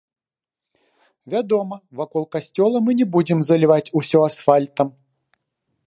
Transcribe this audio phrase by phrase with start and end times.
[1.33, 4.87] Вядома, вакол касцёла мы не будзем заліваць усё асфальтам.